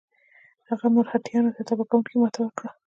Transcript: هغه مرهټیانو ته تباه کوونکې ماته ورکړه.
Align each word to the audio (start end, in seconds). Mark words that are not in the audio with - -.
هغه 0.69 0.85
مرهټیانو 0.95 1.55
ته 1.55 1.61
تباه 1.67 1.87
کوونکې 1.89 2.15
ماته 2.21 2.39
ورکړه. 2.41 2.69